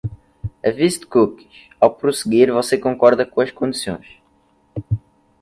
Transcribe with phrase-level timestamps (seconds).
[0.65, 4.19] Aviso de cookies: ao prosseguir, você concorda com as condições